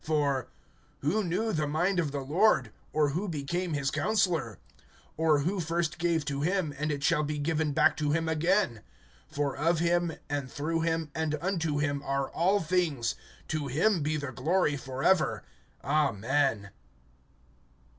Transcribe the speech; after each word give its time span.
(34)For, 0.03 0.47
Who 1.01 1.23
knew 1.23 1.53
the 1.53 1.67
mind 1.67 1.99
of 1.99 2.11
the 2.11 2.25
Lord? 2.25 2.71
Or 2.91 3.09
who 3.09 3.29
became 3.29 3.73
his 3.75 3.91
counselor? 3.91 4.57
(35)Or 5.19 5.43
who 5.43 5.59
first 5.59 5.99
gave 5.99 6.25
to 6.25 6.41
him, 6.41 6.73
and 6.79 6.91
it 6.91 7.03
shall 7.03 7.21
be 7.23 7.37
given 7.37 7.71
back 7.71 7.95
to 7.97 8.11
him 8.11 8.27
again? 8.27 8.81
(36)For 9.31 9.55
of 9.55 9.77
him, 9.77 10.13
and 10.27 10.51
through 10.51 10.81
him, 10.81 11.11
and 11.13 11.35
unto 11.39 11.77
him, 11.77 12.01
are 12.03 12.31
all 12.31 12.59
things; 12.59 13.13
to 13.49 13.67
him 13.67 14.01
be 14.01 14.17
the 14.17 14.31
glory 14.31 14.75
forever. 14.75 15.43
Amen. 15.83 16.71